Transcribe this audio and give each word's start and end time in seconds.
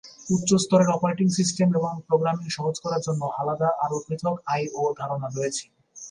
উচ্চ 0.29 0.49
স্তরের 0.63 0.89
operating 0.89 1.27
system 1.37 1.67
এবং 1.79 1.93
প্রোগ্রামিং 2.07 2.47
সহজ 2.57 2.75
করার 2.83 3.01
জন্য 3.07 3.21
আলাদা 3.41 3.69
আরো 3.85 3.97
পৃথক 4.07 4.35
আই/ও 4.53 4.81
ধারণা 4.99 5.27
রয়েছে। 5.29 5.65